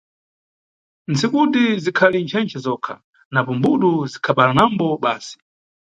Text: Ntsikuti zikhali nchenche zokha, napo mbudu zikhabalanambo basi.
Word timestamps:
Ntsikuti 1.11 1.63
zikhali 1.83 2.17
nchenche 2.23 2.57
zokha, 2.65 2.95
napo 3.33 3.51
mbudu 3.57 3.91
zikhabalanambo 4.11 4.87
basi. 5.03 5.37